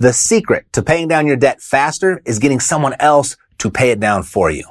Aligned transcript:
The 0.00 0.14
secret 0.14 0.64
to 0.72 0.82
paying 0.82 1.08
down 1.08 1.26
your 1.26 1.36
debt 1.36 1.60
faster 1.60 2.22
is 2.24 2.38
getting 2.38 2.58
someone 2.58 2.94
else 2.98 3.36
to 3.58 3.70
pay 3.70 3.90
it 3.90 4.00
down 4.00 4.22
for 4.22 4.50
you. 4.50 4.64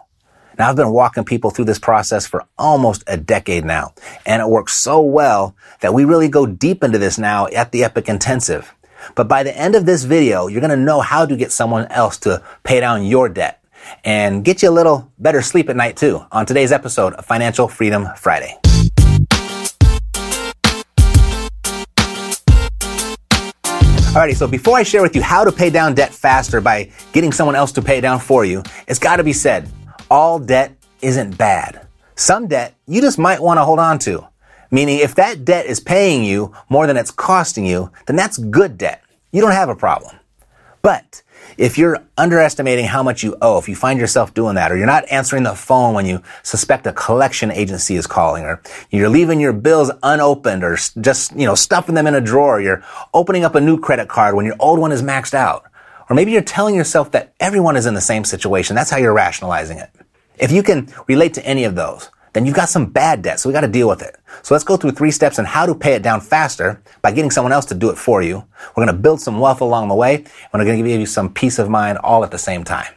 Now, 0.58 0.68
I've 0.68 0.76
been 0.76 0.90
walking 0.90 1.24
people 1.24 1.52
through 1.52 1.66
this 1.66 1.78
process 1.78 2.26
for 2.26 2.48
almost 2.58 3.04
a 3.06 3.16
decade 3.16 3.64
now, 3.64 3.94
and 4.26 4.42
it 4.42 4.48
works 4.48 4.74
so 4.74 5.02
well 5.02 5.56
that 5.82 5.94
we 5.94 6.04
really 6.04 6.30
go 6.30 6.48
deep 6.48 6.84
into 6.84 6.98
this 6.98 7.20
now 7.20 7.46
at 7.50 7.72
the 7.72 7.84
Epic 7.84 8.10
Intensive. 8.10 8.74
But 9.14 9.28
by 9.28 9.44
the 9.44 9.56
end 9.56 9.76
of 9.76 9.86
this 9.86 10.04
video, 10.04 10.48
you're 10.48 10.62
going 10.62 10.72
to 10.72 10.76
know 10.76 11.00
how 11.00 11.28
to 11.28 11.38
get 11.38 11.52
someone 11.52 11.86
else 11.92 12.18
to 12.22 12.42
pay 12.64 12.80
down 12.80 13.04
your 13.04 13.30
debt 13.30 13.64
and 14.04 14.44
get 14.44 14.64
you 14.64 14.70
a 14.70 14.72
little 14.72 15.12
better 15.20 15.44
sleep 15.44 15.70
at 15.70 15.76
night 15.76 15.96
too 15.96 16.26
on 16.32 16.48
today's 16.48 16.72
episode 16.72 17.14
of 17.14 17.24
Financial 17.24 17.68
Freedom 17.68 18.08
Friday. 18.18 18.58
Alrighty, 24.10 24.36
so 24.36 24.48
before 24.48 24.76
I 24.76 24.82
share 24.82 25.04
with 25.04 25.16
you 25.16 25.22
how 25.22 25.44
to 25.44 25.52
pay 25.52 25.70
down 25.70 25.94
debt 25.94 26.12
faster 26.12 26.60
by 26.60 26.90
getting 27.14 27.32
someone 27.32 27.56
else 27.56 27.72
to 27.74 27.82
pay 27.84 28.00
it 28.00 28.02
down 28.02 28.20
for 28.20 28.44
you, 28.44 28.64
it's 28.88 28.98
gotta 28.98 29.24
be 29.24 29.34
said, 29.34 29.70
all 30.10 30.40
debt 30.40 30.76
isn't 31.04 31.38
bad. 31.38 31.86
Some 32.16 32.48
debt 32.48 32.74
you 32.88 33.02
just 33.02 33.20
might 33.20 33.40
wanna 33.40 33.64
hold 33.64 33.78
on 33.78 34.00
to. 34.00 34.28
Meaning 34.72 34.98
if 34.98 35.14
that 35.16 35.46
debt 35.46 35.68
is 35.68 35.80
paying 35.80 36.24
you 36.24 36.52
more 36.70 36.88
than 36.88 36.98
it's 36.98 37.12
costing 37.12 37.68
you, 37.68 37.92
then 38.08 38.16
that's 38.16 38.40
good 38.40 38.80
debt. 38.80 39.04
You 39.32 39.42
don't 39.42 39.52
have 39.52 39.70
a 39.70 39.76
problem. 39.76 40.19
But 40.82 41.24
if 41.58 41.78
you're 41.78 42.00
underestimating 42.18 42.86
how 42.86 43.04
much 43.04 43.24
you 43.24 43.36
owe, 43.42 43.58
if 43.58 43.68
you 43.68 43.76
find 43.76 44.00
yourself 44.00 44.34
doing 44.34 44.56
that, 44.56 44.72
or 44.72 44.78
you're 44.78 44.86
not 44.86 45.10
answering 45.12 45.44
the 45.44 45.56
phone 45.56 45.94
when 45.94 46.06
you 46.06 46.22
suspect 46.44 46.88
a 46.88 46.94
collection 46.94 47.52
agency 47.52 47.96
is 47.96 48.08
calling, 48.08 48.44
or 48.44 48.62
you're 48.90 49.10
leaving 49.10 49.40
your 49.40 49.54
bills 49.54 49.92
unopened, 50.04 50.64
or 50.64 50.78
just, 51.02 51.32
you 51.36 51.46
know, 51.46 51.56
stuffing 51.56 51.96
them 51.96 52.08
in 52.08 52.16
a 52.16 52.22
drawer, 52.22 52.62
you're 52.62 52.84
opening 53.14 53.44
up 53.44 53.56
a 53.56 53.62
new 53.62 53.78
credit 53.78 54.08
card 54.08 54.36
when 54.36 54.46
your 54.46 54.56
old 54.60 54.80
one 54.80 54.92
is 54.92 55.02
maxed 55.02 55.34
out, 55.34 55.66
or 56.10 56.16
maybe 56.16 56.32
you're 56.32 56.42
telling 56.42 56.76
yourself 56.76 57.12
that 57.12 57.34
everyone 57.40 57.76
is 57.76 57.86
in 57.86 57.94
the 57.94 58.02
same 58.02 58.24
situation. 58.24 58.76
That's 58.76 58.90
how 58.90 58.98
you're 58.98 59.14
rationalizing 59.14 59.80
it. 59.80 59.90
If 60.38 60.52
you 60.52 60.64
can 60.64 60.88
relate 61.08 61.34
to 61.34 61.46
any 61.46 61.66
of 61.66 61.76
those, 61.76 62.10
then 62.34 62.46
you've 62.46 62.56
got 62.56 62.70
some 62.70 62.86
bad 62.86 63.22
debt, 63.22 63.40
so 63.40 63.50
we 63.50 63.54
got 63.54 63.62
to 63.62 63.68
deal 63.68 63.88
with 63.88 64.02
it. 64.02 64.18
So 64.44 64.54
let's 64.54 64.64
go 64.64 64.78
through 64.78 64.92
three 64.92 65.12
steps 65.12 65.40
on 65.40 65.46
how 65.46 65.66
to 65.66 65.74
pay 65.74 65.94
it 65.94 66.04
down 66.04 66.22
faster 66.22 66.82
by 67.02 67.12
getting 67.12 67.32
someone 67.32 67.52
else 67.52 67.66
to 67.66 67.76
do 67.76 67.90
it 67.90 67.98
for 67.98 68.22
you. 68.22 68.46
We're 68.76 68.86
going 68.86 68.96
to 68.96 69.02
build 69.02 69.22
some 69.22 69.40
wealth 69.40 69.62
along 69.62 69.88
the 69.88 69.96
way, 69.96 70.16
and 70.16 70.28
we're 70.54 70.66
going 70.66 70.84
to 70.84 70.90
give 70.90 71.00
you 71.00 71.06
some 71.06 71.34
peace 71.34 71.60
of 71.60 71.70
mind 71.70 71.98
all 72.00 72.24
at 72.24 72.32
the 72.32 72.38
same 72.38 72.64
time. 72.64 72.94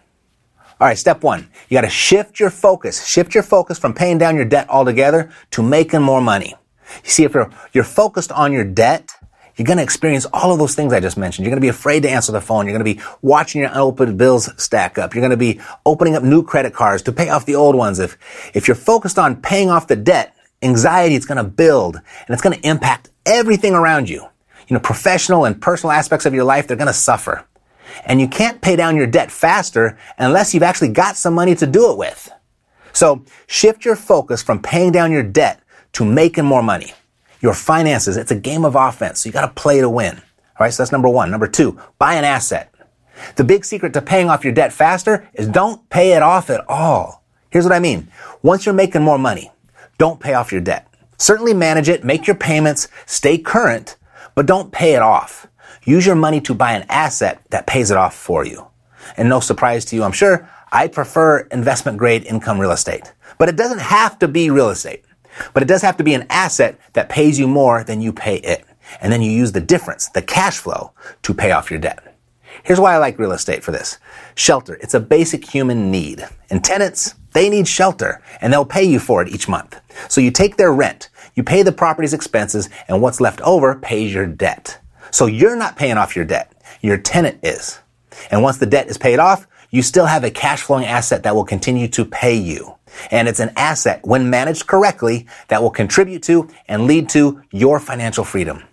All 0.81 0.89
right, 0.89 0.99
step 0.99 1.23
one, 1.23 1.49
you 1.69 1.77
got 1.77 1.83
to 1.83 1.89
shift 1.89 2.41
your 2.41 2.51
focus. 2.51 3.06
Shift 3.06 3.34
your 3.34 3.45
focus 3.45 3.79
from 3.79 3.95
paying 3.95 4.19
down 4.19 4.34
your 4.34 4.45
debt 4.45 4.69
altogether 4.69 5.31
to 5.53 5.62
making 5.62 6.03
more 6.03 6.21
money. 6.21 6.56
You 7.05 7.11
see, 7.11 7.25
if 7.25 7.35
you're, 7.35 7.51
you're 7.73 7.85
focused 7.85 8.33
on 8.33 8.53
your 8.53 8.65
debt, 8.65 9.11
you're 9.57 9.67
going 9.67 9.79
to 9.79 9.83
experience 9.83 10.27
all 10.33 10.53
of 10.53 10.59
those 10.59 10.75
things 10.75 10.93
I 10.93 11.01
just 11.01 11.17
mentioned. 11.17 11.45
You're 11.45 11.51
going 11.51 11.61
to 11.61 11.65
be 11.65 11.69
afraid 11.69 12.03
to 12.05 12.11
answer 12.11 12.33
the 12.33 12.41
phone. 12.41 12.67
You're 12.67 12.79
going 12.79 12.97
to 12.97 13.03
be 13.03 13.07
watching 13.21 13.61
your 13.61 13.71
unopened 13.71 14.17
bills 14.17 14.49
stack 14.63 14.99
up. 14.99 15.15
You're 15.15 15.21
going 15.21 15.31
to 15.31 15.37
be 15.37 15.61
opening 15.85 16.15
up 16.15 16.23
new 16.23 16.43
credit 16.43 16.73
cards 16.73 17.03
to 17.03 17.13
pay 17.13 17.29
off 17.29 17.45
the 17.45 17.55
old 17.55 17.77
ones. 17.77 17.99
If, 17.99 18.17
if 18.55 18.67
you're 18.67 18.75
focused 18.75 19.19
on 19.19 19.43
paying 19.43 19.71
off 19.71 19.89
the 19.89 19.97
debt, 19.97 20.35
anxiety 20.62 21.17
is 21.17 21.27
going 21.27 21.37
to 21.37 21.45
build 21.45 21.97
and 21.97 22.31
it's 22.31 22.43
going 22.43 22.59
to 22.59 22.69
impact 22.69 23.11
everything 23.27 23.75
around 23.75 24.09
you. 24.09 24.23
You 24.69 24.75
know, 24.75 24.81
professional 24.81 25.45
and 25.45 25.61
personal 25.61 25.93
aspects 25.93 26.25
of 26.25 26.35
your 26.35 26.45
life, 26.45 26.67
they're 26.67 26.77
going 26.77 26.87
to 26.87 26.93
suffer. 26.93 27.45
And 28.07 28.21
you 28.21 28.29
can't 28.29 28.61
pay 28.62 28.77
down 28.77 28.97
your 28.97 29.07
debt 29.07 29.31
faster 29.31 29.99
unless 30.17 30.55
you've 30.55 30.62
actually 30.62 30.89
got 30.89 31.17
some 31.17 31.35
money 31.35 31.55
to 31.57 31.67
do 31.67 31.93
it 31.93 31.99
with. 31.99 32.31
So 32.95 33.25
shift 33.47 33.85
your 33.85 33.97
focus 33.97 34.43
from 34.43 34.62
paying 34.62 34.93
down 34.93 35.12
your 35.12 35.23
debt 35.23 35.61
to 35.95 36.05
making 36.05 36.45
more 36.45 36.62
money 36.62 36.95
your 37.43 37.53
finances. 37.53 38.17
It's 38.17 38.31
a 38.31 38.37
game 38.37 38.65
of 38.65 38.75
offense. 38.75 39.21
So 39.21 39.29
you 39.29 39.33
got 39.33 39.47
to 39.47 39.61
play 39.61 39.81
to 39.81 39.91
win. 39.91 40.17
All 40.17 40.65
right. 40.65 40.73
So 40.73 40.83
that's 40.83 40.93
number 40.93 41.09
one. 41.09 41.31
Number 41.31 41.49
two, 41.49 41.79
buy 41.99 42.15
an 42.15 42.25
asset. 42.25 42.73
The 43.37 43.45
big 43.45 43.65
secret 43.65 43.93
to 43.93 44.01
paying 44.01 44.31
off 44.31 44.45
your 44.45 44.55
debt 44.55 44.73
faster 44.73 45.29
is 45.35 45.49
don't 45.49 45.87
pay 45.91 46.13
it 46.15 46.23
off 46.23 46.49
at 46.49 46.67
all. 46.69 47.23
Here's 47.51 47.65
what 47.65 47.75
I 47.75 47.81
mean. 47.81 48.09
Once 48.43 48.65
you're 48.65 48.75
making 48.75 49.03
more 49.03 49.19
money, 49.19 49.53
don't 49.99 50.21
pay 50.21 50.33
off 50.35 50.53
your 50.53 50.63
debt. 50.63 50.89
Certainly 51.19 51.55
manage 51.55 51.89
it, 51.89 52.03
make 52.03 52.27
your 52.27 52.37
payments, 52.37 52.89
stay 53.07 53.39
current, 53.39 53.97
but 54.35 54.47
don't 54.47 54.73
pay 54.73 54.95
it 54.95 55.03
off. 55.03 55.47
Use 55.85 56.07
your 56.07 56.17
money 56.17 56.41
to 56.41 56.55
buy 56.55 56.73
an 56.73 56.87
asset 56.89 57.43
that 57.51 57.67
pays 57.67 57.91
it 57.91 57.97
off 57.97 58.15
for 58.15 58.45
you. 58.45 58.67
And 59.17 59.29
no 59.29 59.41
surprise 59.41 59.85
to 59.87 59.97
you, 59.97 60.03
I'm 60.03 60.13
sure, 60.13 60.49
I 60.73 60.89
prefer 60.89 61.41
investment 61.41 61.99
grade 61.99 62.25
income 62.25 62.59
real 62.59 62.73
estate. 62.73 63.13
But 63.39 63.49
it 63.49 63.57
doesn't 63.57 63.81
have 63.81 64.19
to 64.21 64.29
be 64.29 64.51
real 64.51 64.71
estate. 64.71 65.05
But 65.54 65.62
it 65.62 65.66
does 65.66 65.82
have 65.82 65.97
to 65.98 66.04
be 66.04 66.15
an 66.15 66.26
asset 66.31 66.78
that 66.93 67.09
pays 67.09 67.38
you 67.38 67.48
more 67.48 67.84
than 67.84 68.00
you 68.00 68.12
pay 68.12 68.37
it. 68.37 68.65
And 69.00 69.12
then 69.12 69.22
you 69.22 69.31
use 69.31 69.53
the 69.53 69.60
difference, 69.60 70.09
the 70.09 70.22
cash 70.22 70.59
flow, 70.59 70.93
to 71.22 71.34
pay 71.34 71.53
off 71.53 71.70
your 71.70 71.81
debt. 71.81 72.12
Here's 72.62 72.81
why 72.81 72.94
I 72.94 72.98
like 72.98 73.19
real 73.19 73.32
estate 73.32 73.65
for 73.65 73.72
this. 73.72 73.98
Shelter. 74.34 74.75
It's 74.75 74.94
a 74.94 75.00
basic 75.00 75.48
human 75.48 75.91
need. 75.91 76.26
And 76.50 76.62
tenants, 76.62 77.15
they 77.32 77.48
need 77.48 77.66
shelter 77.66 78.22
and 78.41 78.53
they'll 78.53 78.65
pay 78.65 78.84
you 78.84 78.98
for 78.98 79.22
it 79.22 79.28
each 79.28 79.48
month. 79.48 79.81
So 80.09 80.20
you 80.20 80.31
take 80.31 80.56
their 80.56 80.72
rent, 80.72 81.09
you 81.34 81.43
pay 81.43 81.62
the 81.62 81.72
property's 81.72 82.14
expenses, 82.14 82.69
and 82.88 83.00
what's 83.00 83.20
left 83.20 83.41
over 83.41 83.75
pays 83.75 84.12
your 84.12 84.26
debt. 84.26 84.78
So 85.10 85.26
you're 85.26 85.56
not 85.56 85.76
paying 85.76 85.97
off 85.97 86.14
your 86.14 86.25
debt. 86.25 86.53
Your 86.82 86.99
tenant 86.99 87.41
is. 87.43 87.81
And 88.31 88.43
once 88.43 88.59
the 88.59 88.66
debt 88.66 88.88
is 88.88 88.99
paid 88.99 89.19
off, 89.19 89.47
you 89.70 89.82
still 89.82 90.06
have 90.06 90.25
a 90.25 90.31
cash 90.31 90.62
flowing 90.62 90.84
asset 90.84 91.22
that 91.22 91.34
will 91.34 91.44
continue 91.44 91.88
to 91.88 92.04
pay 92.04 92.34
you. 92.34 92.75
And 93.11 93.29
it's 93.29 93.41
an 93.41 93.53
asset 93.57 94.01
when 94.05 94.31
managed 94.31 94.67
correctly 94.67 95.27
that 95.49 95.63
will 95.63 95.71
contribute 95.71 96.23
to 96.25 96.49
and 96.69 96.87
lead 96.87 97.09
to 97.11 97.43
your 97.51 97.81
financial 97.81 98.25
freedom. 98.25 98.65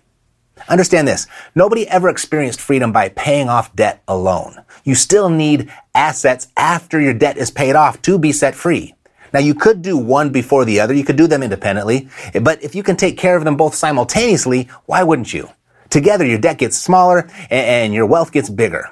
Understand 0.68 1.08
this. 1.08 1.26
Nobody 1.54 1.88
ever 1.88 2.08
experienced 2.08 2.60
freedom 2.60 2.92
by 2.92 3.08
paying 3.08 3.48
off 3.48 3.74
debt 3.74 4.02
alone. 4.06 4.62
You 4.84 4.94
still 4.94 5.30
need 5.30 5.72
assets 5.94 6.48
after 6.56 7.00
your 7.00 7.14
debt 7.14 7.36
is 7.36 7.50
paid 7.50 7.76
off 7.76 8.02
to 8.02 8.18
be 8.18 8.32
set 8.32 8.54
free. 8.54 8.94
Now 9.32 9.40
you 9.40 9.54
could 9.54 9.82
do 9.82 9.96
one 9.96 10.30
before 10.30 10.64
the 10.64 10.80
other. 10.80 10.92
You 10.92 11.04
could 11.04 11.16
do 11.16 11.26
them 11.26 11.42
independently. 11.42 12.08
But 12.40 12.62
if 12.62 12.74
you 12.74 12.82
can 12.82 12.96
take 12.96 13.16
care 13.16 13.36
of 13.36 13.44
them 13.44 13.56
both 13.56 13.74
simultaneously, 13.74 14.68
why 14.86 15.02
wouldn't 15.02 15.32
you? 15.32 15.48
Together 15.88 16.24
your 16.24 16.38
debt 16.38 16.58
gets 16.58 16.78
smaller 16.78 17.28
and 17.50 17.92
your 17.94 18.06
wealth 18.06 18.32
gets 18.32 18.50
bigger. 18.50 18.90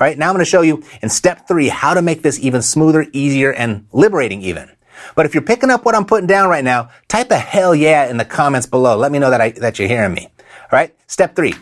All 0.00 0.06
right, 0.06 0.16
now 0.16 0.28
I'm 0.28 0.34
going 0.34 0.44
to 0.44 0.48
show 0.48 0.62
you 0.62 0.84
in 1.02 1.08
step 1.08 1.48
three 1.48 1.66
how 1.66 1.92
to 1.92 2.02
make 2.02 2.22
this 2.22 2.38
even 2.38 2.62
smoother, 2.62 3.06
easier, 3.12 3.52
and 3.52 3.84
liberating 3.92 4.42
even. 4.42 4.70
But 5.16 5.26
if 5.26 5.34
you're 5.34 5.42
picking 5.42 5.70
up 5.70 5.84
what 5.84 5.96
I'm 5.96 6.04
putting 6.04 6.28
down 6.28 6.48
right 6.48 6.62
now, 6.62 6.90
type 7.08 7.32
a 7.32 7.36
hell 7.36 7.74
yeah 7.74 8.08
in 8.08 8.16
the 8.16 8.24
comments 8.24 8.68
below. 8.68 8.96
Let 8.96 9.10
me 9.10 9.18
know 9.18 9.30
that 9.30 9.40
I, 9.40 9.50
that 9.50 9.80
you're 9.80 9.88
hearing 9.88 10.14
me. 10.14 10.28
All 10.46 10.68
right. 10.70 10.94
Step 11.08 11.34
three, 11.34 11.54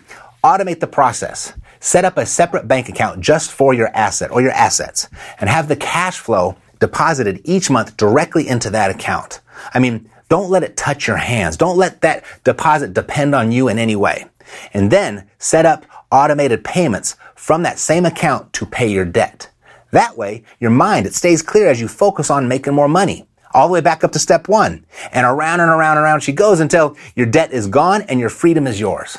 automate 0.44 0.81
the 0.81 0.87
process. 0.87 1.55
Set 1.81 2.05
up 2.05 2.19
a 2.19 2.27
separate 2.27 2.69
bank 2.69 2.91
account 2.91 3.23
just 3.23 3.53
for 3.53 3.73
your 3.73 3.88
asset 3.88 4.31
or 4.31 4.43
your 4.43 4.50
assets 4.50 5.09
and 5.41 5.49
have 5.49 5.69
the 5.69 5.77
cash 5.77 6.19
flow 6.19 6.56
deposited 6.79 7.41
each 7.44 7.71
month 7.71 7.97
directly 7.97 8.47
into 8.47 8.69
that 8.69 8.91
account. 8.91 9.41
I 9.73 9.79
mean, 9.79 10.11
don't 10.29 10.50
let 10.50 10.62
it 10.62 10.77
touch 10.77 11.06
your 11.06 11.17
hands. 11.17 11.56
Don't 11.56 11.79
let 11.79 12.03
that 12.03 12.23
deposit 12.44 12.93
depend 12.93 13.35
on 13.35 13.50
you 13.50 13.69
in 13.69 13.79
any 13.79 13.97
way. 13.97 14.27
And 14.72 14.90
then 14.90 15.28
set 15.38 15.66
up 15.66 15.87
automated 16.10 16.64
payments 16.64 17.16
from 17.34 17.62
that 17.62 17.78
same 17.78 18.04
account 18.04 18.52
to 18.54 18.66
pay 18.66 18.88
your 18.88 19.04
debt. 19.04 19.50
That 19.93 20.16
way, 20.16 20.44
your 20.60 20.70
mind, 20.70 21.06
it 21.06 21.14
stays 21.14 21.43
clear 21.43 21.69
as 21.69 21.81
you 21.81 21.88
focus 21.88 22.31
on 22.31 22.48
making 22.48 22.75
more 22.75 22.88
money. 22.88 23.26
All 23.54 23.69
the 23.69 23.72
way 23.72 23.81
back 23.81 24.04
up 24.04 24.12
to 24.12 24.19
step 24.19 24.48
one. 24.48 24.84
And 25.12 25.25
around 25.25 25.60
and 25.60 25.70
around 25.70 25.96
and 25.96 26.04
around 26.04 26.20
she 26.20 26.32
goes 26.32 26.60
until 26.60 26.96
your 27.14 27.26
debt 27.26 27.52
is 27.52 27.66
gone 27.66 28.02
and 28.02 28.20
your 28.20 28.28
freedom 28.28 28.66
is 28.66 28.78
yours. 28.81 29.19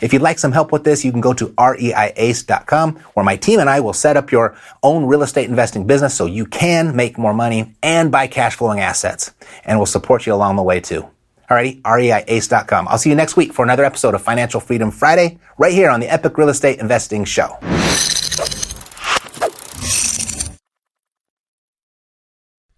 If 0.00 0.12
you'd 0.12 0.22
like 0.22 0.38
some 0.38 0.52
help 0.52 0.72
with 0.72 0.84
this, 0.84 1.04
you 1.04 1.12
can 1.12 1.20
go 1.20 1.32
to 1.34 1.48
reiace.com 1.48 2.96
where 3.14 3.24
my 3.24 3.36
team 3.36 3.60
and 3.60 3.70
I 3.70 3.80
will 3.80 3.92
set 3.92 4.16
up 4.16 4.30
your 4.30 4.56
own 4.82 5.06
real 5.06 5.22
estate 5.22 5.48
investing 5.48 5.86
business 5.86 6.14
so 6.14 6.26
you 6.26 6.46
can 6.46 6.94
make 6.94 7.18
more 7.18 7.34
money 7.34 7.74
and 7.82 8.12
buy 8.12 8.26
cash 8.26 8.56
flowing 8.56 8.80
assets. 8.80 9.32
And 9.64 9.78
we'll 9.78 9.86
support 9.86 10.26
you 10.26 10.34
along 10.34 10.56
the 10.56 10.62
way 10.62 10.80
too. 10.80 11.08
Alrighty, 11.50 11.82
reiace.com. 11.82 12.88
I'll 12.88 12.98
see 12.98 13.10
you 13.10 13.16
next 13.16 13.36
week 13.36 13.52
for 13.52 13.64
another 13.64 13.84
episode 13.84 14.14
of 14.14 14.22
Financial 14.22 14.60
Freedom 14.60 14.90
Friday 14.90 15.38
right 15.58 15.72
here 15.72 15.90
on 15.90 16.00
the 16.00 16.08
Epic 16.08 16.38
Real 16.38 16.48
Estate 16.48 16.80
Investing 16.80 17.24
Show. 17.24 17.58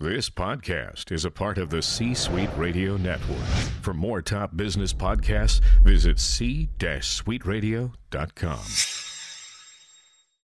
This 0.00 0.30
podcast 0.30 1.10
is 1.10 1.24
a 1.24 1.30
part 1.30 1.58
of 1.58 1.70
the 1.70 1.82
C 1.82 2.14
Suite 2.14 2.50
Radio 2.56 2.96
Network. 2.96 3.42
For 3.82 3.92
more 3.92 4.22
top 4.22 4.56
business 4.56 4.94
podcasts, 4.94 5.60
visit 5.82 6.20
c-suiteradio.com. 6.20 8.60